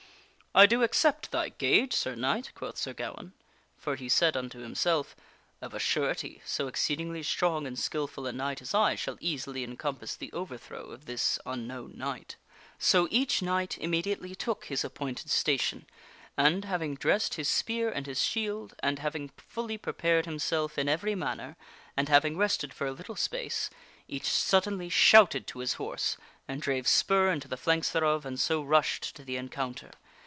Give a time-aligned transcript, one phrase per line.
[0.61, 3.31] "I do accept thy gage, Sir Knight," quoth Sir Gawaine.
[3.77, 5.15] For he said unto himself,"
[5.61, 10.17] Of a surety, so exceedingly strong and skilful a knight as I shall easily encompass
[10.17, 12.35] the overthrow of this unknown knight."
[12.77, 15.85] So each knight immediately took his appointed station,
[16.35, 20.77] and having dressed his spear and his shield, and having fully prepared Xing Arthur himself
[20.77, 21.55] in every manner,
[21.95, 23.75] and having rested for a little space, ^^ s sir
[24.09, 28.61] each suddenly shouted to his horse, and drave spur into the flanks thereof, and so
[28.61, 29.91] rushed to the encounter.